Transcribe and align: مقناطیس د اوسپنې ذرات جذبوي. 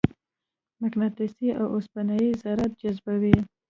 مقناطیس 0.81 1.33
د 1.39 1.41
اوسپنې 1.73 2.27
ذرات 2.41 2.71
جذبوي. 2.81 3.37